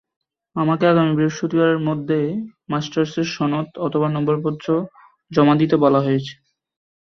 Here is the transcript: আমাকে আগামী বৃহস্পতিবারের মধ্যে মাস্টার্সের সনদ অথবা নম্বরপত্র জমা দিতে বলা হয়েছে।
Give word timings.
আমাকে 0.55 0.83
আগামী 0.87 1.11
বৃহস্পতিবারের 1.15 1.79
মধ্যে 1.87 2.19
মাস্টার্সের 2.69 3.27
সনদ 3.35 3.67
অথবা 3.85 4.07
নম্বরপত্র 4.09 4.67
জমা 5.31 5.55
দিতে 5.61 5.75
বলা 5.83 5.99
হয়েছে। 6.01 6.33